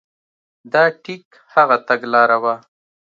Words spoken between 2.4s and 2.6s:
وه.